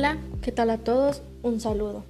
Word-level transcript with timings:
Hola, 0.00 0.16
¿qué 0.40 0.50
tal 0.50 0.70
a 0.70 0.78
todos? 0.78 1.20
Un 1.42 1.60
saludo. 1.60 2.04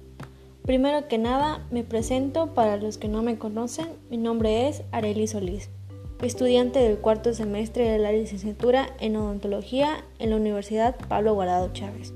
Primero 0.63 1.09
que 1.09 1.17
nada, 1.17 1.67
me 1.71 1.83
presento 1.83 2.53
para 2.53 2.77
los 2.77 2.97
que 2.97 3.09
no 3.09 3.21
me 3.21 3.37
conocen. 3.37 3.87
Mi 4.09 4.15
nombre 4.15 4.69
es 4.69 4.83
Arely 4.93 5.27
Solís, 5.27 5.69
estudiante 6.21 6.79
del 6.79 6.99
cuarto 6.99 7.33
semestre 7.33 7.89
de 7.89 7.99
la 7.99 8.13
licenciatura 8.13 8.87
en 9.01 9.17
odontología 9.17 10.05
en 10.19 10.29
la 10.29 10.37
Universidad 10.37 10.95
Pablo 11.09 11.33
Guardado 11.33 11.73
Chávez. 11.73 12.13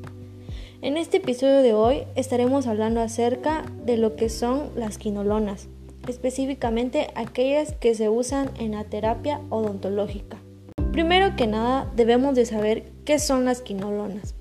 En 0.82 0.96
este 0.96 1.18
episodio 1.18 1.62
de 1.62 1.74
hoy 1.74 2.04
estaremos 2.16 2.68
hablando 2.68 3.02
acerca 3.02 3.66
de 3.84 3.98
lo 3.98 4.16
que 4.16 4.30
son 4.30 4.70
las 4.78 4.98
quinolonas, 4.98 5.68
específicamente 6.08 7.10
aquellas 7.16 7.74
que 7.74 7.96
se 7.96 8.08
usan 8.08 8.50
en 8.60 8.72
la 8.72 8.86
terapia 8.86 9.42
odontológica. 9.50 10.38
Primero 10.94 11.36
que 11.36 11.48
nada, 11.48 11.92
debemos 11.98 12.34
de 12.34 12.46
saber 12.46 12.94
qué 13.04 13.20
son 13.20 13.44
las 13.44 13.60
quinolonas. 13.60 14.36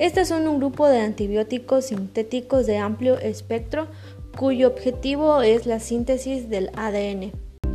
Estas 0.00 0.28
son 0.28 0.48
un 0.48 0.56
grupo 0.56 0.88
de 0.88 0.98
antibióticos 0.98 1.84
sintéticos 1.84 2.66
de 2.66 2.78
amplio 2.78 3.18
espectro 3.18 3.86
cuyo 4.34 4.68
objetivo 4.68 5.42
es 5.42 5.66
la 5.66 5.78
síntesis 5.78 6.48
del 6.48 6.70
ADN. 6.74 7.32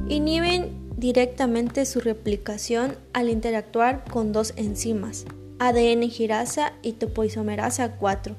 Inhiben 0.09 0.89
directamente 0.97 1.85
su 1.85 1.99
replicación 1.99 2.95
al 3.13 3.29
interactuar 3.29 4.05
con 4.09 4.31
dos 4.31 4.53
enzimas, 4.55 5.25
ADN 5.59 6.09
girasa 6.09 6.73
y 6.81 6.93
topoisomerasa 6.93 7.97
4. 7.97 8.35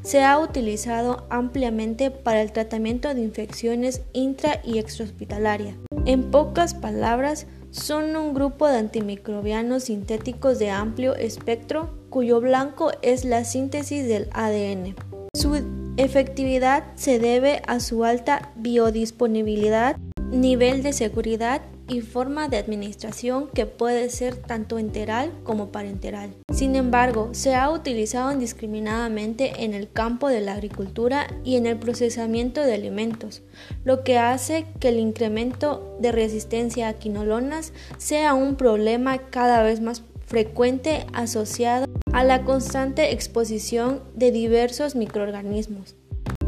Se 0.00 0.24
ha 0.24 0.38
utilizado 0.38 1.26
ampliamente 1.28 2.10
para 2.10 2.40
el 2.40 2.50
tratamiento 2.52 3.12
de 3.12 3.20
infecciones 3.20 4.00
intra 4.14 4.62
y 4.64 4.78
extrahospitalarias. 4.78 5.76
En 6.06 6.30
pocas 6.30 6.72
palabras, 6.72 7.46
son 7.72 8.16
un 8.16 8.32
grupo 8.32 8.66
de 8.68 8.78
antimicrobianos 8.78 9.84
sintéticos 9.84 10.58
de 10.58 10.70
amplio 10.70 11.14
espectro 11.14 11.97
cuyo 12.10 12.40
blanco 12.40 12.90
es 13.02 13.24
la 13.24 13.44
síntesis 13.44 14.06
del 14.06 14.28
ADN. 14.32 14.96
Su 15.34 15.62
efectividad 15.96 16.84
se 16.94 17.18
debe 17.18 17.62
a 17.66 17.80
su 17.80 18.04
alta 18.04 18.52
biodisponibilidad, 18.56 19.96
nivel 20.30 20.82
de 20.82 20.92
seguridad 20.92 21.62
y 21.88 22.02
forma 22.02 22.48
de 22.48 22.58
administración 22.58 23.48
que 23.52 23.66
puede 23.66 24.10
ser 24.10 24.36
tanto 24.36 24.78
enteral 24.78 25.32
como 25.42 25.72
parenteral. 25.72 26.30
Sin 26.52 26.76
embargo, 26.76 27.30
se 27.32 27.54
ha 27.54 27.70
utilizado 27.70 28.30
indiscriminadamente 28.30 29.64
en 29.64 29.74
el 29.74 29.90
campo 29.90 30.28
de 30.28 30.40
la 30.40 30.52
agricultura 30.52 31.26
y 31.44 31.56
en 31.56 31.66
el 31.66 31.78
procesamiento 31.78 32.60
de 32.60 32.74
alimentos, 32.74 33.42
lo 33.84 34.04
que 34.04 34.18
hace 34.18 34.66
que 34.80 34.90
el 34.90 34.98
incremento 34.98 35.96
de 35.98 36.12
resistencia 36.12 36.88
a 36.88 36.94
quinolonas 36.94 37.72
sea 37.96 38.34
un 38.34 38.56
problema 38.56 39.18
cada 39.30 39.62
vez 39.62 39.80
más 39.80 40.02
frecuente 40.28 41.06
asociado 41.14 41.86
a 42.12 42.22
la 42.22 42.44
constante 42.44 43.12
exposición 43.12 44.02
de 44.14 44.30
diversos 44.30 44.94
microorganismos, 44.94 45.96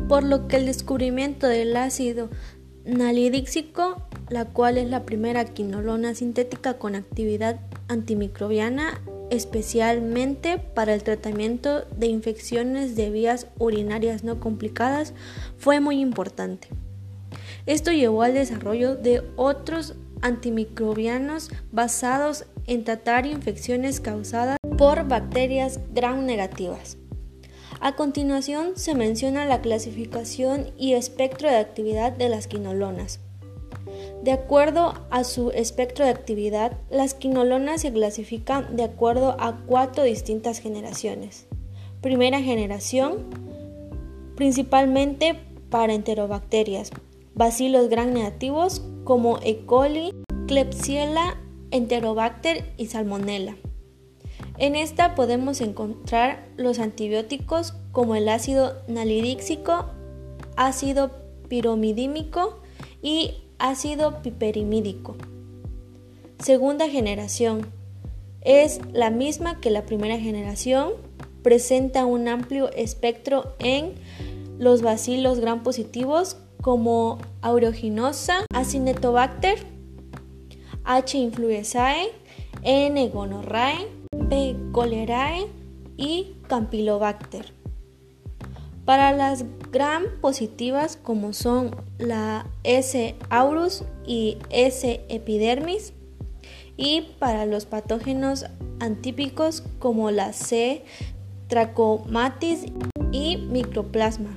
por 0.07 0.23
lo 0.23 0.49
que 0.49 0.57
el 0.57 0.67
descubrimiento 0.67 1.47
del 1.47 1.75
ácido 1.75 2.29
nalidíxico, 2.85 4.07
la 4.29 4.45
cual 4.45 4.77
es 4.77 4.91
la 4.91 5.05
primera 5.07 5.47
quinolona 5.47 6.15
sintética 6.15 6.75
con 6.75 6.95
actividad 6.95 7.59
antimicrobiana, 7.89 9.01
especialmente 9.31 10.59
para 10.59 10.93
el 10.93 11.03
tratamiento 11.03 11.87
de 11.97 12.09
infecciones 12.09 12.97
de 12.97 13.11
vías 13.11 13.47
urinarias 13.59 14.25
no 14.25 14.41
complicadas, 14.41 15.15
fue 15.57 15.81
muy 15.81 16.01
importante. 16.01 16.69
Esto 17.65 17.93
llevó 17.93 18.25
al 18.25 18.35
desarrollo 18.35 18.95
de 18.95 19.23
otros 19.37 19.95
antimicrobianos 20.21 21.51
basados 21.73 22.45
en 22.71 22.85
tratar 22.85 23.27
infecciones 23.27 23.99
causadas 23.99 24.57
por 24.79 25.09
bacterias 25.09 25.81
gram 25.93 26.25
negativas. 26.25 26.97
A 27.81 27.97
continuación 27.97 28.77
se 28.77 28.95
menciona 28.95 29.45
la 29.45 29.61
clasificación 29.61 30.71
y 30.79 30.93
espectro 30.93 31.51
de 31.51 31.57
actividad 31.57 32.13
de 32.13 32.29
las 32.29 32.47
quinolonas. 32.47 33.19
De 34.23 34.31
acuerdo 34.31 34.95
a 35.11 35.25
su 35.25 35.51
espectro 35.51 36.05
de 36.05 36.13
actividad, 36.13 36.79
las 36.91 37.15
quinolonas 37.15 37.81
se 37.81 37.93
clasifican 37.93 38.77
de 38.77 38.85
acuerdo 38.85 39.35
a 39.41 39.57
cuatro 39.67 40.05
distintas 40.05 40.61
generaciones. 40.61 41.49
Primera 42.01 42.41
generación, 42.41 43.25
principalmente 44.37 45.41
para 45.71 45.93
enterobacterias, 45.93 46.93
bacilos 47.35 47.89
gram 47.89 48.13
negativos 48.13 48.81
como 49.03 49.41
E. 49.43 49.67
coli, 49.67 50.13
Klebsiella, 50.47 51.37
Enterobacter 51.71 52.73
y 52.77 52.87
Salmonella. 52.87 53.57
En 54.59 54.77
esta 54.77 55.15
podemos 55.15 55.61
encontrar 55.61 56.47
los 56.57 56.79
antibióticos 56.79 57.75
como 57.93 58.15
el 58.15 58.29
ácido 58.29 58.83
nalidíxico, 58.89 59.87
ácido 60.57 61.11
piromidímico 61.49 62.61
y 63.03 63.43
ácido 63.59 64.23
piperimídico. 64.23 65.17
Segunda 66.39 66.89
generación. 66.89 67.67
Es 68.43 68.81
la 68.93 69.11
misma 69.11 69.61
que 69.61 69.71
la 69.71 69.85
primera 69.85 70.19
generación, 70.19 70.93
presenta 71.43 72.05
un 72.05 72.29
amplio 72.29 72.71
espectro 72.73 73.55
en 73.59 73.95
los 74.59 74.83
bacilos 74.83 75.41
gram 75.41 75.63
positivos 75.63 76.37
como 76.61 77.19
Aeruginosa, 77.41 78.45
Acinetobacter, 78.53 79.59
H. 80.93 81.17
influenzae, 81.17 82.11
N. 82.65 83.09
gonorrhoeae, 83.11 83.87
B. 84.11 84.57
cholerae 84.75 85.47
y 85.97 86.35
Campylobacter. 86.49 87.53
Para 88.85 89.13
las 89.13 89.45
gram 89.71 90.03
positivas 90.21 90.97
como 90.97 91.33
son 91.33 91.77
la 91.99 92.49
S. 92.65 93.15
aureus 93.29 93.85
y 94.05 94.39
S. 94.51 95.01
epidermis 95.09 95.93
y 96.77 97.03
para 97.21 97.47
los 97.47 97.67
patógenos 97.67 98.47
antípicos 98.81 99.63
como 99.79 100.11
la 100.11 100.33
C. 100.33 100.85
trachomatis 101.47 102.65
y 103.13 103.37
microplasma. 103.37 104.37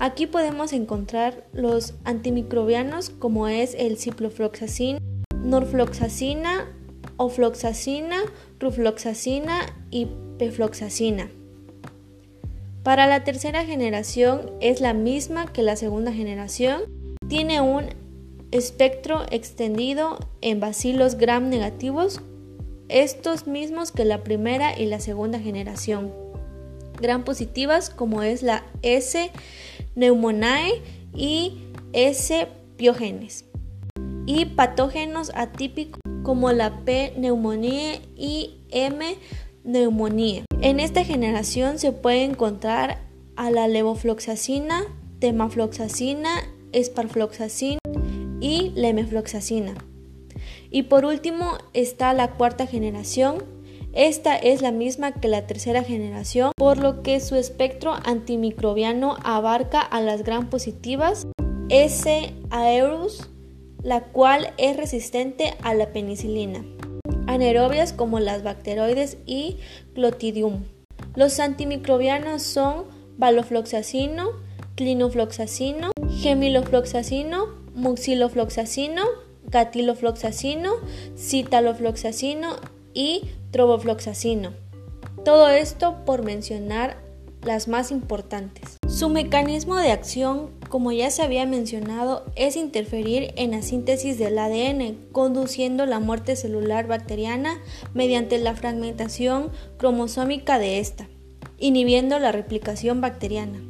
Aquí 0.00 0.26
podemos 0.26 0.72
encontrar 0.72 1.44
los 1.52 1.94
antimicrobianos 2.02 3.10
como 3.10 3.46
es 3.46 3.74
el 3.74 3.98
ciprofloxacin, 3.98 4.98
norfloxacina, 5.42 6.66
ofloxacina, 7.16 8.18
rufloxacina 8.58 9.60
y 9.90 10.08
pefloxacina. 10.38 11.30
Para 12.82 13.06
la 13.06 13.24
tercera 13.24 13.64
generación 13.64 14.50
es 14.60 14.80
la 14.80 14.94
misma 14.94 15.52
que 15.52 15.62
la 15.62 15.76
segunda 15.76 16.12
generación. 16.12 16.82
Tiene 17.28 17.60
un 17.60 17.86
espectro 18.50 19.26
extendido 19.30 20.18
en 20.40 20.60
bacilos 20.60 21.16
gram 21.16 21.50
negativos, 21.50 22.22
estos 22.88 23.46
mismos 23.46 23.92
que 23.92 24.04
la 24.06 24.24
primera 24.24 24.78
y 24.78 24.86
la 24.86 25.00
segunda 25.00 25.38
generación. 25.38 26.12
Gram 27.00 27.24
positivas 27.24 27.90
como 27.90 28.22
es 28.22 28.42
la 28.42 28.64
S 28.82 29.30
pneumoniae 29.94 30.82
y 31.14 31.58
S 31.92 32.48
piogenes. 32.76 33.44
Y 34.30 34.44
patógenos 34.44 35.32
atípicos 35.34 36.00
como 36.22 36.52
la 36.52 36.80
P. 36.84 37.14
neumonía 37.16 37.94
y 38.14 38.58
M. 38.70 39.16
neumonía. 39.64 40.44
En 40.60 40.80
esta 40.80 41.02
generación 41.02 41.78
se 41.78 41.92
puede 41.92 42.24
encontrar 42.24 42.98
a 43.36 43.50
la 43.50 43.68
levofloxacina, 43.68 44.82
temafloxacina, 45.18 46.28
esparfloxacina 46.72 47.78
y 48.38 48.72
lemefloxacina. 48.74 49.72
Y 50.70 50.82
por 50.82 51.06
último 51.06 51.56
está 51.72 52.12
la 52.12 52.32
cuarta 52.32 52.66
generación. 52.66 53.42
Esta 53.94 54.36
es 54.36 54.60
la 54.60 54.72
misma 54.72 55.12
que 55.12 55.28
la 55.28 55.46
tercera 55.46 55.82
generación, 55.82 56.52
por 56.54 56.76
lo 56.76 57.02
que 57.02 57.20
su 57.20 57.36
espectro 57.36 57.94
antimicrobiano 58.04 59.16
abarca 59.24 59.80
a 59.80 60.02
las 60.02 60.22
gram 60.22 60.50
positivas 60.50 61.26
S. 61.70 62.34
aerus, 62.50 63.30
la 63.82 64.02
cual 64.02 64.52
es 64.58 64.76
resistente 64.76 65.54
a 65.62 65.74
la 65.74 65.92
penicilina, 65.92 66.64
anaerobias 67.26 67.92
como 67.92 68.20
las 68.20 68.42
bacteroides 68.42 69.18
y 69.26 69.58
Clotidium. 69.94 70.64
Los 71.14 71.40
antimicrobianos 71.40 72.42
son 72.42 72.84
valofloxacino, 73.16 74.30
clinofloxacino, 74.76 75.90
gemilofloxacino, 76.20 77.46
muxilofloxacino, 77.74 79.02
gatilofloxacino, 79.46 80.72
citalofloxacino 81.16 82.56
y 82.94 83.22
trobofloxacino. 83.50 84.52
Todo 85.24 85.48
esto 85.48 86.04
por 86.04 86.22
mencionar 86.22 86.98
las 87.42 87.68
más 87.68 87.90
importantes. 87.90 88.78
Su 88.88 89.08
mecanismo 89.08 89.76
de 89.76 89.90
acción, 89.90 90.50
como 90.68 90.92
ya 90.92 91.10
se 91.10 91.22
había 91.22 91.46
mencionado, 91.46 92.24
es 92.36 92.56
interferir 92.56 93.32
en 93.36 93.52
la 93.52 93.62
síntesis 93.62 94.18
del 94.18 94.38
ADN, 94.38 94.98
conduciendo 95.12 95.86
la 95.86 96.00
muerte 96.00 96.36
celular 96.36 96.86
bacteriana 96.86 97.58
mediante 97.94 98.38
la 98.38 98.54
fragmentación 98.54 99.50
cromosómica 99.76 100.58
de 100.58 100.78
esta. 100.78 101.08
inhibiendo 101.60 102.20
la 102.20 102.30
replicación 102.30 103.00
bacteriana. 103.00 103.60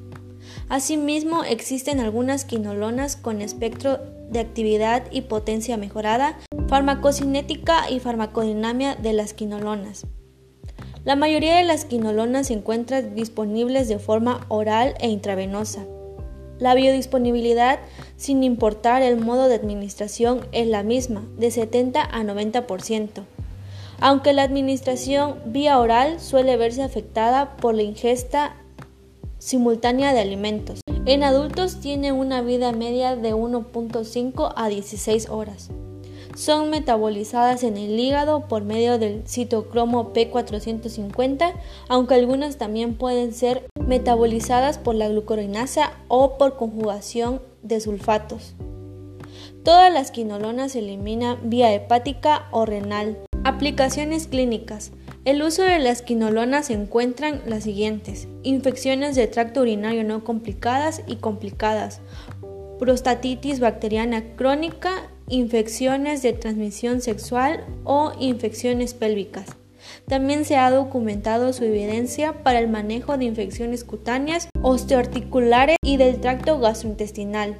Asimismo, 0.68 1.44
existen 1.44 2.00
algunas 2.00 2.44
quinolonas 2.44 3.16
con 3.16 3.40
espectro 3.40 3.98
de 4.30 4.40
actividad 4.40 5.04
y 5.10 5.22
potencia 5.22 5.78
mejorada, 5.78 6.38
farmacocinética 6.68 7.90
y 7.90 8.00
farmacodinamia 8.00 8.94
de 8.94 9.14
las 9.14 9.32
quinolonas. 9.32 10.06
La 11.04 11.16
mayoría 11.16 11.56
de 11.56 11.64
las 11.64 11.86
quinolonas 11.86 12.48
se 12.48 12.54
encuentran 12.54 13.14
disponibles 13.14 13.88
de 13.88 13.98
forma 13.98 14.44
oral 14.48 14.94
e 15.00 15.08
intravenosa. 15.08 15.86
La 16.58 16.74
biodisponibilidad, 16.74 17.78
sin 18.16 18.42
importar 18.42 19.02
el 19.02 19.16
modo 19.16 19.48
de 19.48 19.54
administración, 19.54 20.46
es 20.52 20.66
la 20.66 20.82
misma, 20.82 21.24
de 21.38 21.50
70 21.50 22.02
a 22.02 22.22
90%, 22.24 23.22
aunque 24.00 24.32
la 24.32 24.42
administración 24.42 25.36
vía 25.46 25.78
oral 25.78 26.18
suele 26.20 26.56
verse 26.56 26.82
afectada 26.82 27.56
por 27.56 27.74
la 27.74 27.82
ingesta 27.82 28.56
simultánea 29.38 30.12
de 30.12 30.20
alimentos. 30.20 30.80
En 31.06 31.22
adultos 31.22 31.80
tiene 31.80 32.12
una 32.12 32.42
vida 32.42 32.72
media 32.72 33.16
de 33.16 33.34
1.5 33.34 34.52
a 34.56 34.68
16 34.68 35.28
horas. 35.30 35.70
Son 36.34 36.70
metabolizadas 36.70 37.62
en 37.62 37.76
el 37.76 37.98
hígado 37.98 38.46
por 38.46 38.62
medio 38.62 38.98
del 38.98 39.26
citocromo 39.26 40.12
P450, 40.12 41.54
aunque 41.88 42.14
algunas 42.14 42.58
también 42.58 42.94
pueden 42.94 43.32
ser 43.32 43.68
metabolizadas 43.88 44.78
por 44.78 44.94
la 44.94 45.08
glucorinasa 45.08 45.92
o 46.06 46.38
por 46.38 46.56
conjugación 46.56 47.42
de 47.62 47.80
sulfatos. 47.80 48.54
Todas 49.64 49.92
las 49.92 50.10
quinolonas 50.10 50.72
se 50.72 50.78
eliminan 50.78 51.38
vía 51.50 51.74
hepática 51.74 52.46
o 52.52 52.66
renal. 52.66 53.18
Aplicaciones 53.44 54.28
clínicas. 54.28 54.92
El 55.24 55.42
uso 55.42 55.62
de 55.62 55.78
las 55.78 56.02
quinolonas 56.02 56.66
se 56.66 56.74
encuentran 56.74 57.42
las 57.46 57.64
siguientes: 57.64 58.28
infecciones 58.42 59.16
de 59.16 59.26
tracto 59.26 59.62
urinario 59.62 60.04
no 60.04 60.22
complicadas 60.22 61.02
y 61.06 61.16
complicadas, 61.16 62.00
prostatitis 62.78 63.58
bacteriana 63.58 64.36
crónica, 64.36 65.10
infecciones 65.28 66.22
de 66.22 66.32
transmisión 66.32 67.00
sexual 67.00 67.64
o 67.84 68.12
infecciones 68.18 68.94
pélvicas. 68.94 69.57
También 70.08 70.46
se 70.46 70.56
ha 70.56 70.70
documentado 70.70 71.52
su 71.52 71.64
evidencia 71.64 72.42
para 72.42 72.60
el 72.60 72.68
manejo 72.68 73.18
de 73.18 73.26
infecciones 73.26 73.84
cutáneas, 73.84 74.48
osteoarticulares 74.62 75.76
y 75.84 75.98
del 75.98 76.20
tracto 76.20 76.58
gastrointestinal, 76.58 77.56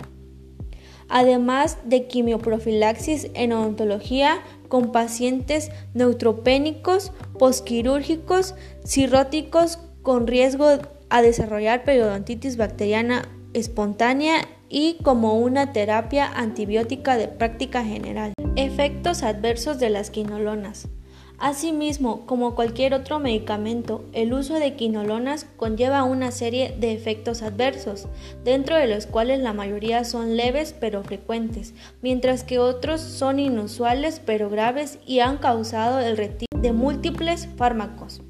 además 1.11 1.77
de 1.85 2.07
quimioprofilaxis 2.07 3.31
en 3.35 3.53
odontología 3.53 4.39
con 4.69 4.93
pacientes 4.93 5.71
neutropénicos, 5.93 7.13
posquirúrgicos, 7.39 8.55
cirróticos 8.87 9.79
con 10.01 10.27
riesgo 10.27 10.79
a 11.11 11.23
desarrollar 11.23 11.85
periodontitis 11.85 12.57
bacteriana 12.57 13.29
espontánea 13.53 14.49
y 14.71 14.99
como 15.03 15.39
una 15.39 15.73
terapia 15.73 16.27
antibiótica 16.27 17.17
de 17.19 17.29
práctica 17.29 17.85
general. 17.85 18.33
Efectos 18.57 19.23
adversos 19.23 19.79
de 19.79 19.91
las 19.91 20.11
quinolonas. 20.11 20.89
Asimismo, 21.39 22.27
como 22.27 22.57
cualquier 22.57 22.95
otro 22.95 23.21
medicamento, 23.21 24.05
el 24.13 24.33
uso 24.33 24.55
de 24.55 24.75
quinolonas 24.75 25.47
conlleva 25.57 26.03
una 26.03 26.33
serie 26.33 26.75
de 26.81 26.93
efectos 26.93 27.43
adversos, 27.43 28.09
dentro 28.43 28.75
de 28.75 28.89
los 28.89 29.07
cuales 29.07 29.39
la 29.39 29.53
mayoría 29.53 30.03
son 30.03 30.37
leves 30.37 30.75
pero 30.81 31.05
frecuentes, 31.05 31.75
mientras 32.03 32.43
que 32.43 32.59
otros 32.59 33.01
son 33.01 33.39
inusuales 33.39 34.21
pero 34.25 34.51
graves 34.51 34.99
y 35.07 35.21
han 35.21 35.39
causado 35.39 36.01
el 36.01 36.17
retiro 36.17 36.61
de 36.61 36.73
múltiples 36.73 37.49
fármacos. 37.57 38.21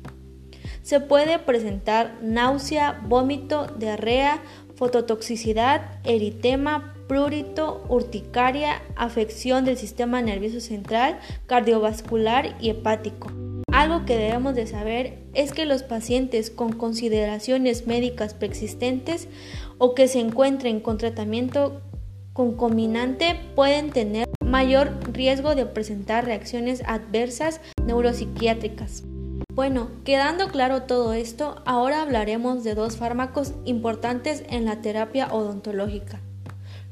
Se 0.83 1.01
puede 1.01 1.39
presentar 1.39 2.19
náusea, 2.21 3.01
vómito, 3.07 3.69
diarrea, 3.79 4.43
fototoxicidad, 4.75 5.99
eritema, 6.05 6.95
prurito, 7.09 7.85
urticaria, 7.89 8.83
afección 8.95 9.65
del 9.65 9.77
sistema 9.77 10.23
nervioso 10.23 10.61
central, 10.61 11.19
cardiovascular 11.47 12.55
y 12.61 12.71
hepático. 12.71 13.33
Algo 13.73 14.05
que 14.05 14.17
debemos 14.17 14.55
de 14.55 14.67
saber 14.67 15.19
es 15.35 15.53
que 15.53 15.65
los 15.65 15.83
pacientes 15.83 16.51
con 16.51 16.73
consideraciones 16.73 17.87
médicas 17.87 18.35
preexistentes 18.35 19.29
o 19.79 19.95
que 19.95 20.09
se 20.09 20.21
encuentren 20.21 20.81
con 20.81 20.99
tratamiento 20.99 21.81
concominante 22.33 23.39
pueden 23.55 23.91
tener 23.91 24.29
mayor 24.45 24.99
riesgo 25.13 25.55
de 25.55 25.67
presentar 25.67 26.25
reacciones 26.25 26.83
adversas 26.87 27.61
neuropsiquiátricas. 27.85 29.05
Bueno, 29.55 29.91
quedando 30.05 30.49
claro 30.49 30.83
todo 30.83 31.13
esto, 31.13 31.63
ahora 31.67 32.03
hablaremos 32.03 32.65
de 32.65 32.75
dos 32.75 32.97
fármacos 32.97 33.55
importantes 33.65 34.45
en 34.49 34.65
la 34.65 34.81
terapia 34.81 35.33
odontológica. 35.33 36.21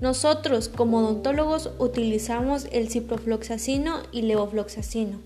Nosotros, 0.00 0.68
como 0.68 0.98
odontólogos, 0.98 1.70
utilizamos 1.78 2.68
el 2.70 2.90
ciprofloxacino 2.90 4.00
y 4.12 4.22
levofloxacino. 4.22 5.20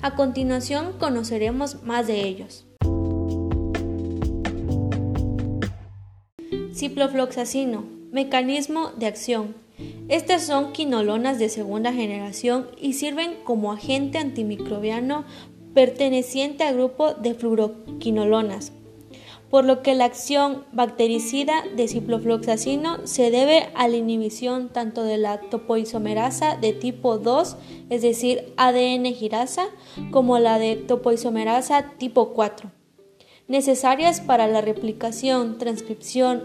A 0.00 0.14
continuación 0.14 0.92
conoceremos 1.00 1.82
más 1.82 2.06
de 2.06 2.20
ellos. 2.20 2.64
Ciprofloxacino, 6.72 7.84
mecanismo 8.12 8.92
de 8.96 9.06
acción. 9.06 9.56
Estas 10.08 10.46
son 10.46 10.72
quinolonas 10.72 11.40
de 11.40 11.48
segunda 11.48 11.92
generación 11.92 12.68
y 12.80 12.92
sirven 12.92 13.38
como 13.42 13.72
agente 13.72 14.18
antimicrobiano 14.18 15.24
perteneciente 15.74 16.62
al 16.62 16.74
grupo 16.74 17.14
de 17.14 17.34
fluoroquinolonas 17.34 18.72
por 19.52 19.66
lo 19.66 19.82
que 19.82 19.94
la 19.94 20.06
acción 20.06 20.64
bactericida 20.72 21.62
de 21.76 21.86
ciprofloxacino 21.86 23.06
se 23.06 23.30
debe 23.30 23.68
a 23.74 23.86
la 23.86 23.98
inhibición 23.98 24.70
tanto 24.70 25.04
de 25.04 25.18
la 25.18 25.40
topoisomerasa 25.40 26.56
de 26.56 26.72
tipo 26.72 27.18
2, 27.18 27.56
es 27.90 28.00
decir, 28.00 28.54
ADN 28.56 29.12
girasa, 29.12 29.66
como 30.10 30.38
la 30.38 30.58
de 30.58 30.76
topoisomerasa 30.76 31.90
tipo 31.98 32.32
4, 32.32 32.70
necesarias 33.46 34.22
para 34.22 34.46
la 34.46 34.62
replicación, 34.62 35.58
transcripción, 35.58 36.44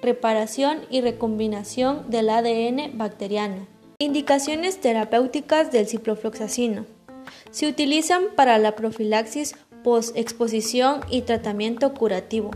reparación 0.00 0.78
y 0.90 1.00
recombinación 1.00 2.08
del 2.08 2.30
ADN 2.30 2.96
bacteriano. 2.96 3.66
Indicaciones 3.98 4.80
terapéuticas 4.80 5.72
del 5.72 5.88
ciprofloxacino. 5.88 6.86
Se 7.50 7.66
utilizan 7.66 8.26
para 8.36 8.58
la 8.58 8.76
profilaxis 8.76 9.56
post-exposición 9.84 11.02
y 11.08 11.22
tratamiento 11.22 11.94
curativo. 11.94 12.50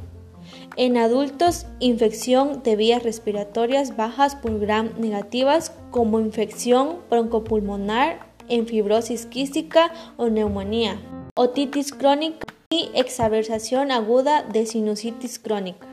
En 0.76 0.97
adultos, 0.97 1.66
infección 1.78 2.62
de 2.64 2.75
vías 2.75 3.04
respiratorias 3.04 3.97
bajas 3.97 4.35
por 4.35 4.58
gram 4.58 4.90
negativas 4.99 5.73
como 5.92 6.18
infección 6.18 6.97
broncopulmonar, 7.08 8.26
en 8.49 8.66
fibrosis 8.66 9.26
quística 9.26 9.92
o 10.16 10.30
neumonía, 10.30 10.99
otitis 11.37 11.92
crónica 11.92 12.47
y 12.70 12.88
exaversación 12.94 13.92
aguda 13.92 14.42
de 14.42 14.64
sinusitis 14.64 15.38
crónica. 15.38 15.87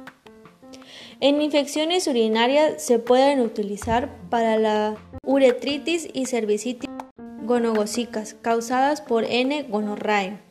En 1.20 1.42
infecciones 1.42 2.08
urinarias 2.08 2.82
se 2.82 3.00
pueden 3.00 3.42
utilizar 3.42 4.10
para 4.30 4.58
la 4.58 4.96
uretritis 5.26 6.08
y 6.14 6.28
cervicitis 6.28 6.90
gonogócicas 7.44 8.36
causadas 8.42 9.02
por 9.02 9.26
N. 9.26 9.64
gonorrhoeae 9.64 10.45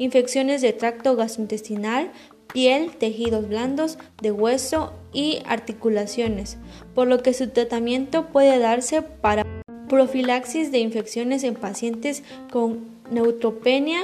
infecciones 0.00 0.62
de 0.62 0.72
tracto 0.72 1.14
gastrointestinal, 1.14 2.10
piel, 2.52 2.90
tejidos 2.96 3.46
blandos, 3.48 3.98
de 4.22 4.32
hueso 4.32 4.94
y 5.12 5.42
articulaciones, 5.44 6.56
por 6.94 7.06
lo 7.06 7.22
que 7.22 7.34
su 7.34 7.50
tratamiento 7.50 8.28
puede 8.28 8.58
darse 8.58 9.02
para 9.02 9.44
profilaxis 9.88 10.72
de 10.72 10.78
infecciones 10.78 11.44
en 11.44 11.54
pacientes 11.54 12.22
con 12.50 12.80
neutropenia, 13.10 14.00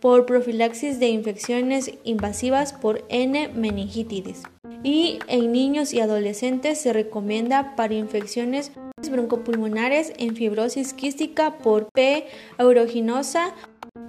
por 0.00 0.24
profilaxis 0.24 0.98
de 0.98 1.08
infecciones 1.08 1.92
invasivas 2.04 2.72
por 2.72 3.04
N. 3.10 3.48
meningitis. 3.48 4.42
Y 4.82 5.18
en 5.28 5.52
niños 5.52 5.92
y 5.92 6.00
adolescentes 6.00 6.80
se 6.80 6.94
recomienda 6.94 7.76
para 7.76 7.92
infecciones 7.92 8.72
broncopulmonares 9.10 10.14
en 10.16 10.34
fibrosis 10.34 10.94
quística 10.94 11.58
por 11.58 11.90
P. 11.92 12.26
aeruginosa 12.56 13.54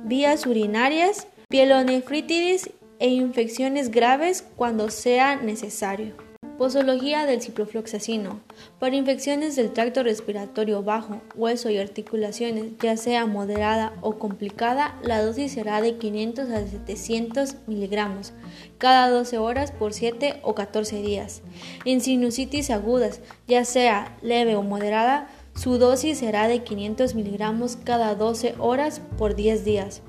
vías 0.04 0.46
urinarias, 0.46 1.28
pielonefritis 1.50 2.72
e 3.00 3.10
infecciones 3.10 3.92
graves 3.92 4.46
cuando 4.56 4.90
sea 4.90 5.36
necesario. 5.36 6.16
Posología 6.58 7.26
del 7.26 7.42
ciprofloxacino. 7.42 8.40
Para 8.78 8.96
infecciones 8.96 9.56
del 9.56 9.74
tracto 9.74 10.04
respiratorio 10.04 10.84
bajo, 10.84 11.20
hueso 11.34 11.72
y 11.72 11.80
articulaciones, 11.80 12.78
ya 12.80 12.98
sea 12.98 13.26
moderada 13.26 13.94
o 14.02 14.20
complicada, 14.20 14.96
la 15.02 15.24
dosis 15.24 15.54
será 15.54 15.82
de 15.82 15.98
500 15.98 16.50
a 16.52 16.68
700 16.68 17.56
miligramos 17.66 18.34
cada 18.78 19.10
12 19.10 19.38
horas 19.38 19.72
por 19.72 19.94
7 19.94 20.40
o 20.44 20.56
14 20.56 21.02
días. 21.02 21.42
En 21.86 22.02
sinusitis 22.02 22.70
agudas, 22.70 23.22
ya 23.48 23.66
sea 23.66 24.18
leve 24.22 24.56
o 24.56 24.64
moderada, 24.64 25.30
su 25.54 25.78
dosis 25.78 26.20
será 26.20 26.48
de 26.48 26.64
500 26.64 27.16
miligramos 27.16 27.76
cada 27.76 28.16
12 28.16 28.56
horas 28.60 29.02
por 29.18 29.36
10 29.36 29.66
días. 29.66 30.02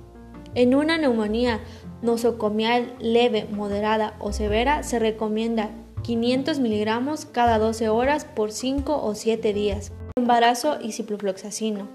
En 0.55 0.75
una 0.75 0.99
neumonía 0.99 1.61
nosocomial 2.03 2.95
leve, 3.01 3.47
moderada 3.51 4.15
o 4.19 4.33
severa 4.33 4.83
se 4.83 4.99
recomienda 4.99 5.71
500 6.03 6.59
miligramos 6.59 7.25
cada 7.27 7.59
12 7.59 7.89
horas 7.89 8.25
por 8.25 8.53
5 8.53 9.03
o 9.03 9.15
7 9.15 9.53
días. 9.53 9.93
Embarazo 10.17 10.79
y 10.81 10.93
ciprofloxacino. 10.93 11.89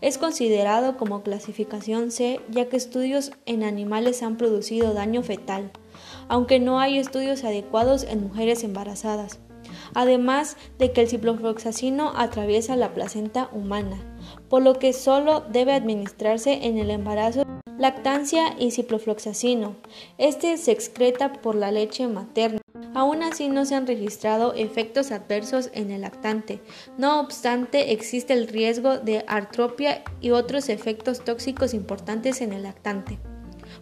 Es 0.00 0.16
considerado 0.16 0.96
como 0.96 1.22
clasificación 1.22 2.10
C 2.12 2.40
ya 2.48 2.68
que 2.68 2.76
estudios 2.76 3.32
en 3.46 3.64
animales 3.64 4.22
han 4.22 4.36
producido 4.36 4.94
daño 4.94 5.22
fetal, 5.22 5.72
aunque 6.28 6.60
no 6.60 6.78
hay 6.78 6.98
estudios 6.98 7.42
adecuados 7.42 8.04
en 8.04 8.22
mujeres 8.22 8.62
embarazadas. 8.62 9.40
Además 9.94 10.56
de 10.78 10.92
que 10.92 11.02
el 11.02 11.08
ciprofloxacino 11.08 12.12
atraviesa 12.16 12.76
la 12.76 12.94
placenta 12.94 13.48
humana, 13.52 13.98
por 14.48 14.62
lo 14.62 14.78
que 14.78 14.92
solo 14.92 15.40
debe 15.40 15.72
administrarse 15.72 16.66
en 16.66 16.78
el 16.78 16.90
embarazo 16.90 17.44
lactancia 17.78 18.54
y 18.58 18.70
ciprofloxacino. 18.70 19.76
Este 20.18 20.56
se 20.56 20.72
excreta 20.72 21.32
por 21.32 21.54
la 21.54 21.72
leche 21.72 22.06
materna. 22.06 22.60
Aún 22.94 23.22
así 23.22 23.48
no 23.48 23.64
se 23.64 23.74
han 23.74 23.86
registrado 23.86 24.54
efectos 24.54 25.10
adversos 25.10 25.70
en 25.74 25.90
el 25.90 26.02
lactante. 26.02 26.60
No 26.96 27.20
obstante, 27.20 27.92
existe 27.92 28.32
el 28.32 28.46
riesgo 28.46 28.98
de 28.98 29.24
artropia 29.26 30.04
y 30.20 30.30
otros 30.30 30.68
efectos 30.68 31.24
tóxicos 31.24 31.74
importantes 31.74 32.40
en 32.40 32.52
el 32.52 32.62
lactante, 32.62 33.18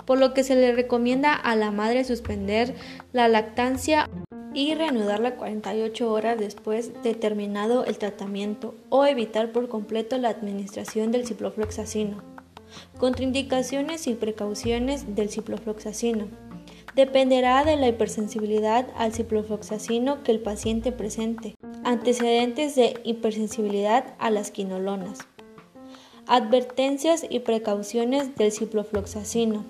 por 0.07 0.19
lo 0.19 0.33
que 0.33 0.45
se 0.45 0.57
le 0.57 0.73
recomienda 0.73 1.35
a 1.35 1.55
la 1.57 1.71
madre 1.71 2.05
suspender 2.05 2.75
la 3.13 3.29
lactancia 3.29 4.09
y 4.55 4.75
reanudarla 4.75 5.37
48 5.37 6.11
horas 6.11 6.39
después 6.39 6.93
de 7.03 7.15
terminado 7.15 7.85
el 7.85 7.99
tratamiento 7.99 8.75
o 8.91 9.05
evitar 9.05 9.53
por 9.53 9.69
completo 9.69 10.19
la 10.19 10.29
administración 10.29 11.11
del 11.11 11.27
ciprofloxacino. 11.27 12.19
Contraindicaciones 12.99 14.07
y 14.07 14.15
precauciones 14.15 15.15
del 15.15 15.31
ciprofloxacino. 15.31 16.27
Dependerá 16.95 17.65
de 17.65 17.77
la 17.77 17.89
hipersensibilidad 17.89 18.87
al 18.97 19.15
ciprofloxacino 19.15 20.23
que 20.23 20.33
el 20.33 20.41
paciente 20.41 20.93
presente. 20.93 21.55
Antecedentes 21.85 22.75
de 22.75 23.01
hipersensibilidad 23.05 24.15
a 24.19 24.31
las 24.31 24.51
quinolonas. 24.51 25.21
Advertencias 26.27 27.27
y 27.29 27.41
precauciones 27.41 28.37
del 28.37 28.53
ciprofloxacino. 28.53 29.65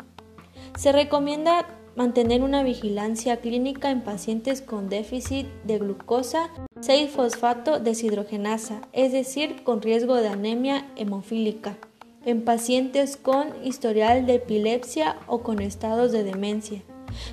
Se 0.77 0.93
recomienda 0.93 1.67
mantener 1.97 2.43
una 2.43 2.63
vigilancia 2.63 3.39
clínica 3.39 3.91
en 3.91 4.03
pacientes 4.03 4.63
con 4.63 4.89
déficit 4.89 5.47
de 5.65 5.79
glucosa 5.79 6.51
6-fosfato 6.81 7.79
deshidrogenasa, 7.79 8.81
es 8.93 9.13
decir, 9.13 9.63
con 9.63 9.83
riesgo 9.83 10.17
de 10.17 10.29
anemia 10.29 10.87
hemofílica 10.97 11.79
en 12.25 12.45
pacientes 12.45 13.17
con 13.17 13.49
historial 13.65 14.27
de 14.27 14.35
epilepsia 14.37 15.17
o 15.27 15.43
con 15.43 15.61
estados 15.61 16.13
de 16.13 16.25
demencia. 16.25 16.83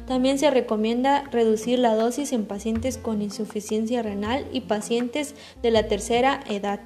También 0.07 0.39
se 0.39 0.51
recomienda 0.51 1.23
reducir 1.31 1.79
la 1.79 1.95
dosis 1.95 2.33
en 2.33 2.45
pacientes 2.45 2.97
con 2.97 3.21
insuficiencia 3.21 4.01
renal 4.01 4.45
y 4.51 4.61
pacientes 4.61 5.35
de 5.61 5.71
la 5.71 5.87
tercera 5.87 6.41
edad. 6.49 6.81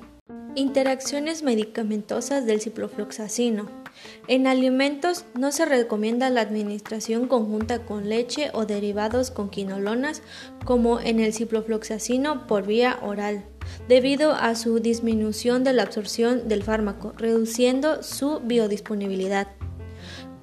Interacciones 0.55 1.41
medicamentosas 1.41 2.45
del 2.45 2.61
ciprofloxacino. 2.61 3.82
En 4.27 4.47
alimentos 4.47 5.25
no 5.37 5.51
se 5.51 5.65
recomienda 5.65 6.29
la 6.29 6.41
administración 6.41 7.27
conjunta 7.27 7.85
con 7.85 8.09
leche 8.09 8.49
o 8.53 8.65
derivados 8.65 9.31
con 9.31 9.49
quinolonas 9.49 10.21
como 10.65 10.99
en 10.99 11.19
el 11.19 11.33
ciprofloxacino 11.33 12.47
por 12.47 12.65
vía 12.65 12.99
oral 13.01 13.45
debido 13.87 14.33
a 14.33 14.55
su 14.55 14.79
disminución 14.79 15.63
de 15.63 15.73
la 15.73 15.83
absorción 15.83 16.47
del 16.47 16.63
fármaco, 16.63 17.13
reduciendo 17.17 18.03
su 18.03 18.39
biodisponibilidad. 18.41 19.47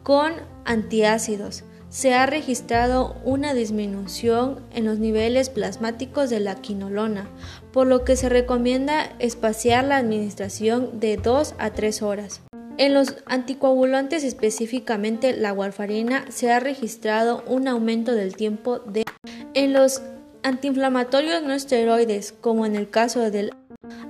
Con 0.03 0.33
antiácidos 0.65 1.65
se 1.91 2.15
ha 2.15 2.25
registrado 2.25 3.17
una 3.25 3.53
disminución 3.53 4.61
en 4.73 4.87
los 4.87 4.99
niveles 4.99 5.51
plasmáticos 5.51 6.31
de 6.31 6.41
la 6.41 6.55
quinolona, 6.55 7.29
por 7.73 7.87
lo 7.87 8.05
que 8.05 8.17
se 8.17 8.29
recomienda 8.29 9.13
espaciar 9.19 9.85
la 9.85 9.99
administración 9.99 11.01
de 11.01 11.17
2 11.19 11.55
a 11.59 11.71
3 11.71 12.03
horas. 12.03 12.41
En 12.79 12.95
los 12.95 13.17
anticoagulantes, 13.27 14.25
específicamente 14.25 15.37
la 15.37 15.53
warfarina, 15.53 16.25
se 16.31 16.51
ha 16.51 16.61
registrado 16.61 17.45
un 17.47 17.69
aumento 17.69 18.15
del 18.15 18.37
tiempo 18.37 18.79
de 18.79 19.05
en 19.53 19.73
los 19.73 20.01
Antiinflamatorios 20.43 21.43
no 21.43 21.53
esteroides, 21.53 22.33
como 22.33 22.65
en 22.65 22.75
el 22.75 22.89
caso 22.89 23.31
del 23.31 23.53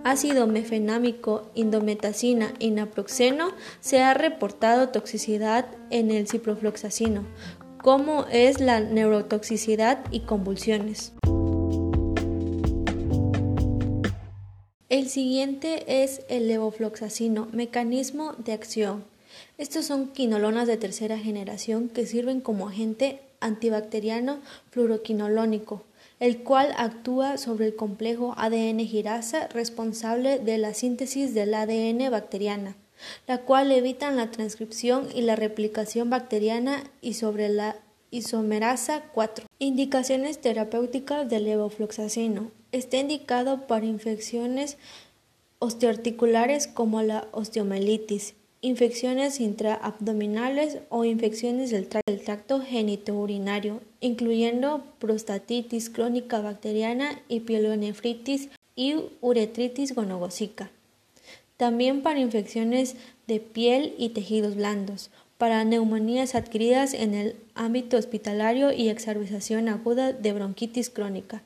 ácido 0.05 0.47
mefenámico, 0.47 1.51
indometacina 1.55 2.53
y 2.61 2.71
naproxeno, 2.71 3.53
se 3.81 4.01
ha 4.01 4.15
reportado 4.15 4.91
toxicidad 4.91 5.67
en 5.91 6.13
el 6.13 6.29
ciprofloxacino, 6.29 7.25
como 7.83 8.27
es 8.31 8.61
la 8.61 8.81
neurotoxicidad 8.81 10.05
y 10.11 10.21
convulsiones. 10.21 11.13
El 14.89 15.09
siguiente 15.09 16.03
es 16.03 16.23
el 16.29 16.49
levofloxacino, 16.49 17.49
mecanismo 17.53 18.35
de 18.39 18.53
acción. 18.53 19.05
Estos 19.59 19.87
son 19.87 20.09
quinolonas 20.09 20.67
de 20.67 20.77
tercera 20.77 21.19
generación 21.19 21.89
que 21.89 22.07
sirven 22.07 22.41
como 22.41 22.69
agente 22.69 23.21
antibacteriano 23.41 24.41
fluoroquinolónico 24.71 25.85
el 26.21 26.43
cual 26.43 26.75
actúa 26.77 27.39
sobre 27.39 27.67
el 27.67 27.75
complejo 27.75 28.35
ADN 28.37 28.79
girasa 28.81 29.49
responsable 29.49 30.39
de 30.39 30.59
la 30.59 30.75
síntesis 30.75 31.35
del 31.35 31.55
ADN 31.55 32.11
bacteriana, 32.11 32.77
la 33.27 33.39
cual 33.39 33.73
evitan 33.73 34.17
la 34.17 34.31
transcripción 34.31 35.09
y 35.15 35.23
la 35.23 35.37
replicación 35.37 36.11
bacteriana 36.11 36.85
y 37.01 37.15
sobre 37.15 37.49
la 37.49 37.77
isomerasa 38.11 39.03
4. 39.13 39.47
Indicaciones 39.59 40.41
terapéuticas 40.41 41.29
del 41.29 41.45
levofloxacino. 41.45 42.51
Está 42.73 42.99
indicado 42.99 43.67
para 43.67 43.87
infecciones 43.87 44.77
osteoarticulares 45.59 46.67
como 46.67 47.03
la 47.03 47.29
osteomelitis, 47.33 48.35
infecciones 48.63 49.41
intraabdominales 49.41 50.79
o 50.89 51.05
infecciones 51.05 51.71
del 51.71 51.89
tracto 51.89 52.61
genitourinario, 52.61 53.81
incluyendo 54.01 54.85
prostatitis 54.99 55.91
crónica 55.91 56.41
bacteriana 56.41 57.21
y 57.29 57.41
pielonefritis 57.41 58.49
y 58.77 58.97
uretritis 59.21 59.95
gonogócica. 59.95 60.71
También 61.61 62.01
para 62.01 62.21
infecciones 62.21 62.97
de 63.27 63.39
piel 63.39 63.95
y 63.99 64.09
tejidos 64.09 64.55
blandos, 64.57 65.11
para 65.37 65.63
neumonías 65.63 66.35
adquiridas 66.35 66.95
en 66.95 67.13
el 67.13 67.37
ámbito 67.55 67.99
hospitalario 67.99 68.73
y 68.73 68.89
exarbización 68.89 69.69
aguda 69.69 70.15
de 70.15 70.33
bronquitis 70.33 70.89
crónica, 70.89 71.43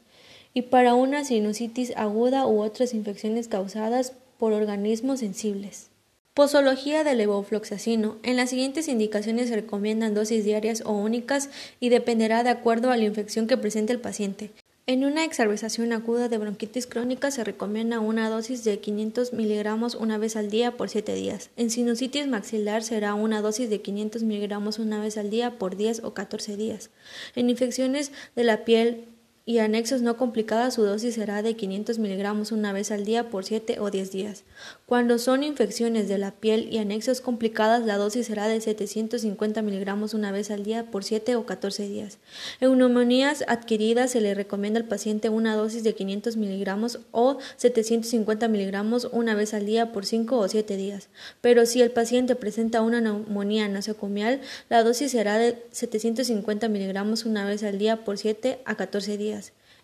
y 0.52 0.62
para 0.62 0.94
una 0.94 1.24
sinusitis 1.24 1.92
aguda 1.96 2.46
u 2.46 2.62
otras 2.62 2.94
infecciones 2.94 3.48
causadas 3.48 4.12
por 4.38 4.52
organismos 4.52 5.18
sensibles. 5.18 5.90
Posología 6.32 7.02
del 7.02 7.18
levofloxacino. 7.18 8.18
En 8.22 8.36
las 8.36 8.50
siguientes 8.50 8.86
indicaciones 8.86 9.48
se 9.48 9.56
recomiendan 9.56 10.14
dosis 10.14 10.44
diarias 10.44 10.84
o 10.86 10.92
únicas 10.92 11.50
y 11.80 11.88
dependerá 11.88 12.44
de 12.44 12.50
acuerdo 12.50 12.92
a 12.92 12.96
la 12.96 13.02
infección 13.02 13.48
que 13.48 13.56
presente 13.56 13.92
el 13.92 14.00
paciente. 14.00 14.52
En 14.86 15.02
una 15.02 15.24
exarbización 15.24 15.94
aguda 15.94 16.28
de 16.28 16.36
bronquitis 16.36 16.86
crónica 16.86 17.30
se 17.30 17.42
recomienda 17.42 18.00
una 18.00 18.28
dosis 18.28 18.64
de 18.64 18.80
500 18.80 19.32
miligramos 19.32 19.94
una 19.94 20.18
vez 20.18 20.36
al 20.36 20.50
día 20.50 20.76
por 20.76 20.90
7 20.90 21.14
días. 21.14 21.48
En 21.56 21.70
sinusitis 21.70 22.26
maxilar 22.26 22.82
será 22.82 23.14
una 23.14 23.40
dosis 23.40 23.70
de 23.70 23.80
500 23.80 24.24
miligramos 24.24 24.78
una 24.78 25.00
vez 25.00 25.16
al 25.16 25.30
día 25.30 25.58
por 25.58 25.76
10 25.76 26.04
o 26.04 26.12
14 26.12 26.58
días. 26.58 26.90
En 27.34 27.48
infecciones 27.48 28.12
de 28.36 28.44
la 28.44 28.66
piel, 28.66 29.06
y 29.46 29.58
anexos 29.58 30.00
no 30.00 30.16
complicadas 30.16 30.74
su 30.74 30.82
dosis 30.84 31.16
será 31.16 31.42
de 31.42 31.54
500 31.54 31.98
miligramos 31.98 32.50
una 32.50 32.72
vez 32.72 32.90
al 32.90 33.04
día 33.04 33.28
por 33.28 33.44
7 33.44 33.78
o 33.78 33.90
10 33.90 34.10
días. 34.10 34.44
Cuando 34.86 35.18
son 35.18 35.42
infecciones 35.42 36.08
de 36.08 36.16
la 36.16 36.30
piel 36.30 36.68
y 36.72 36.78
anexos 36.78 37.20
complicadas 37.20 37.84
la 37.84 37.98
dosis 37.98 38.26
será 38.26 38.48
de 38.48 38.60
750 38.62 39.60
miligramos 39.60 40.14
una 40.14 40.32
vez 40.32 40.50
al 40.50 40.64
día 40.64 40.90
por 40.90 41.04
7 41.04 41.36
o 41.36 41.44
14 41.44 41.86
días. 41.88 42.18
En 42.60 42.78
neumonías 42.78 43.44
adquiridas 43.46 44.12
se 44.12 44.22
le 44.22 44.34
recomienda 44.34 44.80
al 44.80 44.86
paciente 44.86 45.28
una 45.28 45.56
dosis 45.56 45.84
de 45.84 45.94
500 45.94 46.36
miligramos 46.38 47.00
o 47.10 47.36
750 47.56 48.48
miligramos 48.48 49.08
una 49.12 49.34
vez 49.34 49.52
al 49.52 49.66
día 49.66 49.92
por 49.92 50.06
5 50.06 50.38
o 50.38 50.48
7 50.48 50.76
días. 50.78 51.08
Pero 51.42 51.66
si 51.66 51.82
el 51.82 51.90
paciente 51.90 52.34
presenta 52.34 52.80
una 52.80 53.02
neumonía 53.02 53.68
nosocomial 53.68 54.40
la 54.70 54.82
dosis 54.82 55.12
será 55.12 55.36
de 55.36 55.62
750 55.70 56.68
miligramos 56.68 57.26
una 57.26 57.44
vez 57.44 57.62
al 57.62 57.78
día 57.78 58.04
por 58.04 58.16
7 58.16 58.60
a 58.64 58.76
14 58.76 59.18
días. 59.18 59.33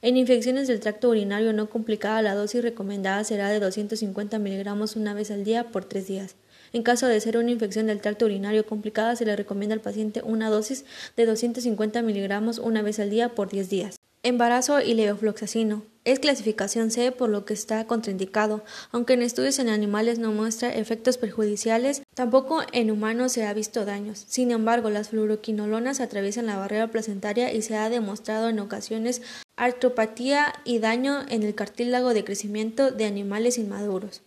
En 0.03 0.17
infecciones 0.17 0.67
del 0.67 0.81
tracto 0.81 1.11
urinario 1.11 1.53
no 1.53 1.69
complicada, 1.69 2.23
la 2.23 2.35
dosis 2.35 2.63
recomendada 2.63 3.23
será 3.23 3.51
de 3.51 3.61
250 3.61 4.39
miligramos 4.39 4.97
una 4.97 5.13
vez 5.13 5.31
al 5.31 5.45
día 5.45 5.65
por 5.65 5.85
tres 5.85 6.07
días. 6.07 6.37
En 6.73 6.83
caso 6.83 7.07
de 7.07 7.21
ser 7.21 7.37
una 7.37 7.51
infección 7.51 7.87
del 7.87 8.01
tracto 8.01 8.25
urinario 8.25 8.65
complicada, 8.65 9.15
se 9.15 9.27
le 9.27 9.37
recomienda 9.37 9.75
al 9.75 9.83
paciente 9.83 10.23
una 10.25 10.49
dosis 10.49 10.87
de 11.19 11.27
250 11.27 12.01
miligramos 12.01 12.59
una 12.59 12.81
vez 12.81 12.99
al 12.99 13.11
día 13.11 13.35
por 13.35 13.51
10 13.51 13.69
días. 13.69 14.00
Embarazo 14.23 14.83
y 14.83 14.93
levofloxacino. 14.93 15.83
Es 16.05 16.19
clasificación 16.19 16.91
C 16.91 17.11
por 17.11 17.31
lo 17.31 17.47
que 17.47 17.55
está 17.55 17.87
contraindicado, 17.87 18.63
aunque 18.93 19.15
en 19.15 19.23
estudios 19.23 19.59
en 19.59 19.71
animales 19.71 20.19
no 20.19 20.31
muestra 20.31 20.75
efectos 20.75 21.17
perjudiciales, 21.17 22.03
tampoco 22.15 22.61
en 22.73 22.91
humanos 22.91 23.33
se 23.33 23.47
ha 23.47 23.55
visto 23.55 23.87
daños. 23.87 24.27
Sin 24.29 24.51
embargo, 24.51 24.91
las 24.91 25.09
fluoroquinolonas 25.09 26.01
atraviesan 26.01 26.45
la 26.45 26.59
barrera 26.59 26.91
placentaria 26.91 27.51
y 27.51 27.63
se 27.63 27.77
ha 27.77 27.89
demostrado 27.89 28.51
en 28.51 28.59
ocasiones 28.59 29.23
artropatía 29.57 30.53
y 30.65 30.81
daño 30.81 31.25
en 31.31 31.43
el 31.43 31.55
cartílago 31.55 32.13
de 32.13 32.25
crecimiento 32.25 32.91
de 32.91 33.07
animales 33.07 33.57
inmaduros. 33.57 34.21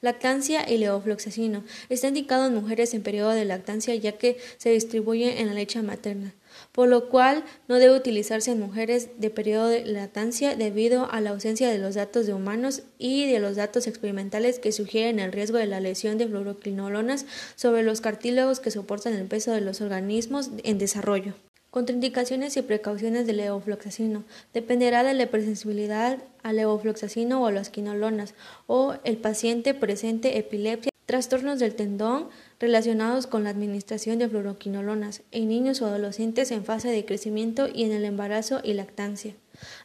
Lactancia 0.00 0.68
y 0.68 0.78
levofloxacino. 0.78 1.62
Está 1.88 2.08
indicado 2.08 2.46
en 2.46 2.54
mujeres 2.54 2.94
en 2.94 3.02
periodo 3.02 3.30
de 3.30 3.44
lactancia 3.44 3.94
ya 3.94 4.12
que 4.12 4.38
se 4.56 4.70
distribuye 4.70 5.40
en 5.40 5.48
la 5.48 5.54
leche 5.54 5.82
materna, 5.82 6.34
por 6.72 6.88
lo 6.88 7.08
cual 7.08 7.44
no 7.68 7.78
debe 7.78 7.96
utilizarse 7.96 8.52
en 8.52 8.60
mujeres 8.60 9.10
de 9.18 9.30
periodo 9.30 9.68
de 9.68 9.84
lactancia 9.84 10.56
debido 10.56 11.10
a 11.10 11.20
la 11.20 11.30
ausencia 11.30 11.68
de 11.68 11.78
los 11.78 11.94
datos 11.96 12.26
de 12.26 12.32
humanos 12.32 12.82
y 12.98 13.30
de 13.30 13.40
los 13.40 13.56
datos 13.56 13.86
experimentales 13.86 14.58
que 14.58 14.72
sugieren 14.72 15.20
el 15.20 15.32
riesgo 15.32 15.58
de 15.58 15.66
la 15.66 15.80
lesión 15.80 16.16
de 16.16 16.26
fluoroquinolonas 16.26 17.26
sobre 17.56 17.82
los 17.82 18.00
cartílagos 18.00 18.60
que 18.60 18.70
soportan 18.70 19.14
el 19.14 19.26
peso 19.26 19.52
de 19.52 19.60
los 19.60 19.80
organismos 19.80 20.50
en 20.64 20.78
desarrollo. 20.78 21.34
Contraindicaciones 21.70 22.56
y 22.56 22.62
precauciones 22.62 23.28
del 23.28 23.36
levofloxacino. 23.36 24.24
Dependerá 24.52 25.04
de 25.04 25.14
la 25.14 25.22
hipersensibilidad 25.22 26.18
al 26.42 26.56
levofloxacino 26.56 27.40
o 27.40 27.46
a 27.46 27.52
las 27.52 27.70
quinolonas 27.70 28.34
o 28.66 28.96
el 29.04 29.18
paciente 29.18 29.72
presente 29.72 30.36
epilepsia, 30.36 30.90
trastornos 31.06 31.60
del 31.60 31.76
tendón 31.76 32.28
relacionados 32.58 33.28
con 33.28 33.44
la 33.44 33.50
administración 33.50 34.18
de 34.18 34.28
fluoroquinolonas 34.28 35.22
en 35.30 35.48
niños 35.48 35.80
o 35.80 35.86
adolescentes 35.86 36.50
en 36.50 36.64
fase 36.64 36.88
de 36.88 37.04
crecimiento 37.04 37.68
y 37.72 37.84
en 37.84 37.92
el 37.92 38.04
embarazo 38.04 38.60
y 38.64 38.74
lactancia. 38.74 39.34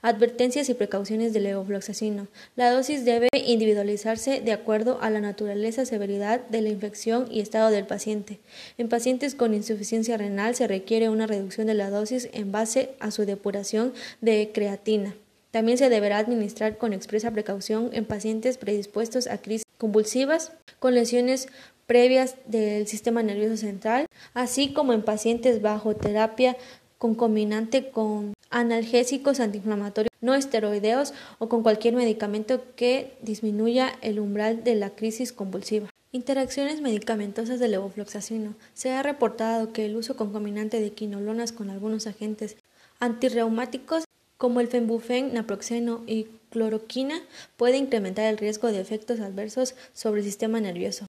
Advertencias 0.02 0.70
y 0.70 0.74
precauciones 0.74 1.34
del 1.34 1.44
levofloxacino. 1.44 2.28
La 2.56 2.72
dosis 2.72 3.06
debe 3.06 3.30
individualizarse 3.34 4.42
de 4.42 4.52
acuerdo 4.52 5.00
a 5.02 5.10
la 5.10 5.22
naturaleza, 5.22 5.86
severidad 5.86 6.42
de 6.48 6.62
la 6.62 6.70
infección 6.70 7.28
y 7.32 7.40
estado 7.40 7.70
del 7.70 7.86
paciente. 7.86 8.40
En 8.78 8.90
pacientes 8.90 9.36
con 9.36 9.54
insuficiencia 9.54 10.18
renal 10.18 10.56
se 10.56 10.68
requiere 10.68 11.10
una 11.10 11.28
reducción 11.28 11.68
de 11.68 11.74
la 11.74 11.90
dosis 11.90 12.30
en 12.34 12.52
base 12.52 12.92
a 13.00 13.12
su 13.12 13.26
depuración 13.26 13.94
de 14.22 14.52
creatina. 14.54 15.16
También 15.52 15.78
se 15.78 15.90
deberá 15.90 16.18
administrar 16.18 16.78
con 16.78 16.92
expresa 16.92 17.32
precaución 17.32 17.90
en 17.94 18.04
pacientes 18.04 18.58
predispuestos 18.58 19.28
a 19.28 19.38
crisis 19.38 19.66
convulsivas 19.78 20.52
con 20.80 20.94
lesiones 20.94 21.48
previas 21.88 22.36
del 22.46 22.88
sistema 22.88 23.24
nervioso 23.24 23.58
central, 23.58 24.08
así 24.34 24.74
como 24.74 24.92
en 24.92 25.04
pacientes 25.04 25.62
bajo 25.62 25.96
terapia 25.96 26.58
concominante 26.98 27.90
con 27.90 28.35
analgésicos 28.56 29.42
antiinflamatorios 29.42 30.10
no 30.22 30.34
esteroideos 30.34 31.14
o 31.40 31.50
con 31.50 31.62
cualquier 31.62 31.94
medicamento 31.94 32.64
que 32.78 33.18
disminuya 33.22 33.92
el 34.02 34.18
umbral 34.18 34.64
de 34.64 34.76
la 34.76 34.92
crisis 34.92 35.34
convulsiva. 35.34 35.90
Interacciones 36.14 36.80
medicamentosas 36.80 37.60
del 37.60 37.72
levofloxacino. 37.72 38.56
Se 38.74 38.94
ha 38.94 39.04
reportado 39.04 39.74
que 39.74 39.86
el 39.86 39.98
uso 39.98 40.16
concominante 40.16 40.80
de 40.80 40.94
quinolonas 40.94 41.52
con 41.52 41.70
algunos 41.70 42.08
agentes 42.08 42.56
antirreumáticos 43.02 44.06
como 44.38 44.62
el 44.62 44.70
fenbufen, 44.70 45.34
naproxeno 45.34 46.04
y 46.08 46.28
cloroquina 46.50 47.22
puede 47.58 47.76
incrementar 47.76 48.26
el 48.26 48.38
riesgo 48.38 48.72
de 48.72 48.80
efectos 48.80 49.20
adversos 49.20 49.76
sobre 49.94 50.22
el 50.22 50.26
sistema 50.26 50.62
nervioso. 50.62 51.08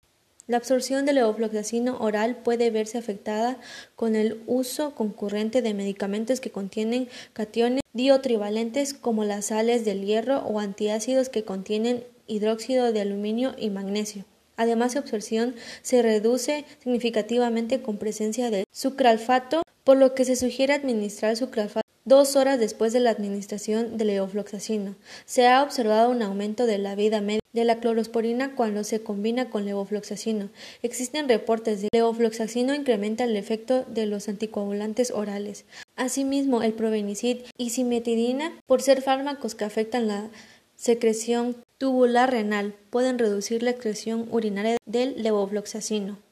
La 0.48 0.58
absorción 0.58 1.06
del 1.06 1.16
levofloxacino 1.16 1.98
oral 1.98 2.36
puede 2.36 2.70
verse 2.70 2.98
afectada 2.98 3.58
con 3.96 4.14
el 4.14 4.40
uso 4.46 4.94
concurrente 4.94 5.60
de 5.60 5.74
medicamentos 5.74 6.40
que 6.40 6.52
contienen 6.52 7.08
cationes 7.32 7.80
diotrivalentes 7.92 8.94
como 8.94 9.24
las 9.24 9.46
sales 9.46 9.84
del 9.84 10.04
hierro 10.04 10.38
o 10.46 10.60
antiácidos 10.60 11.30
que 11.30 11.44
contienen 11.44 12.04
hidróxido 12.28 12.92
de 12.92 13.00
aluminio 13.00 13.56
y 13.58 13.70
magnesio. 13.70 14.24
Además, 14.56 14.92
su 14.92 14.98
absorción 14.98 15.56
se 15.82 16.00
reduce 16.00 16.64
significativamente 16.80 17.82
con 17.82 17.98
presencia 17.98 18.48
de 18.50 18.64
sucralfato, 18.70 19.62
por 19.82 19.96
lo 19.96 20.14
que 20.14 20.24
se 20.24 20.36
sugiere 20.36 20.74
administrar 20.74 21.36
sucralfato 21.36 21.86
dos 22.04 22.36
horas 22.36 22.60
después 22.60 22.92
de 22.92 23.00
la 23.00 23.10
administración 23.10 23.98
de 23.98 24.04
levofloxacino. 24.04 24.94
Se 25.24 25.48
ha 25.48 25.64
observado 25.64 26.08
un 26.08 26.22
aumento 26.22 26.64
de 26.64 26.78
la 26.78 26.94
vida 26.94 27.20
media 27.20 27.40
de 27.56 27.64
la 27.64 27.80
clorosporina 27.80 28.54
cuando 28.54 28.84
se 28.84 29.02
combina 29.02 29.48
con 29.48 29.64
levofloxacino. 29.64 30.50
Existen 30.82 31.26
reportes 31.28 31.80
de 31.80 31.88
que 31.90 31.98
levofloxacino 31.98 32.74
incrementa 32.74 33.24
el 33.24 33.34
efecto 33.34 33.84
de 33.88 34.04
los 34.04 34.28
anticoagulantes 34.28 35.10
orales. 35.10 35.64
Asimismo, 35.96 36.62
el 36.62 36.74
provenicid 36.74 37.38
y 37.56 37.70
simetidina, 37.70 38.52
por 38.66 38.82
ser 38.82 39.00
fármacos 39.00 39.54
que 39.54 39.64
afectan 39.64 40.06
la 40.06 40.28
secreción 40.76 41.56
tubular 41.78 42.30
renal, 42.30 42.74
pueden 42.90 43.18
reducir 43.18 43.62
la 43.62 43.70
excreción 43.70 44.28
urinaria 44.30 44.76
del 44.84 45.22
levofloxacino. 45.22 46.25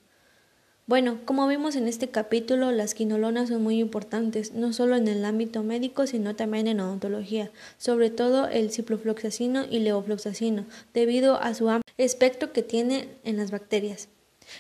Bueno, 0.87 1.21
como 1.25 1.49
vimos 1.49 1.77
en 1.77 1.89
este 1.89 2.09
capítulo, 2.09 2.71
las 2.71 2.93
quinolonas 2.93 3.49
son 3.49 3.63
muy 3.63 3.81
importantes, 3.81 4.53
no 4.53 4.75
solo 4.75 4.97
en 4.97 5.09
el 5.09 5.25
ámbito 5.25 5.63
médico, 5.63 6.07
sino 6.07 6.37
también 6.37 6.67
en 6.67 6.79
odontología, 6.79 7.51
sobre 7.79 8.11
todo 8.11 8.49
el 8.49 8.71
ciprofloxacino 8.71 9.65
y 9.71 9.79
levofloxacino, 9.79 10.67
debido 10.93 11.41
a 11.41 11.55
su 11.55 11.71
amplio 11.71 11.95
espectro 11.97 12.53
que 12.53 12.63
tiene 12.63 13.09
en 13.25 13.39
las 13.39 13.51
bacterias. 13.51 14.09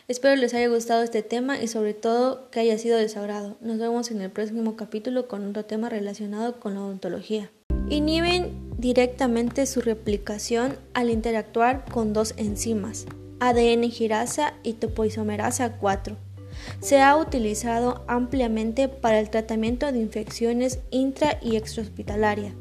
Espero 0.08 0.34
les 0.37 0.54
haya 0.54 0.68
gustado 0.68 1.02
este 1.02 1.20
tema 1.20 1.60
y 1.60 1.68
sobre 1.68 1.92
todo 1.92 2.50
que 2.50 2.60
haya 2.60 2.78
sido 2.78 2.96
de 2.96 3.10
su 3.10 3.18
agrado. 3.18 3.58
Nos 3.60 3.78
vemos 3.78 4.10
en 4.10 4.22
el 4.22 4.30
próximo 4.30 4.76
capítulo 4.76 5.28
con 5.28 5.46
otro 5.46 5.66
tema 5.66 5.90
relacionado 5.90 6.58
con 6.58 6.72
la 6.72 6.80
odontología. 6.80 7.50
Inhiben 7.90 8.72
directamente 8.78 9.66
su 9.66 9.82
replicación 9.82 10.78
al 10.94 11.10
interactuar 11.10 11.84
con 11.84 12.14
dos 12.14 12.32
enzimas, 12.38 13.04
ADN 13.48 13.90
girasa 13.90 14.54
y 14.62 14.74
topoisomerasa 14.74 15.76
4. 15.76 16.16
Se 16.80 17.02
ha 17.02 17.16
utilizado 17.16 18.04
ampliamente 18.09 18.88
para 18.88 19.18
el 19.18 19.28
tratamiento 19.28 19.90
de 19.92 19.98
infecciones 19.98 20.80
intra 20.90 21.38
y 21.42 21.57
extrahospitalarias. 21.57 22.54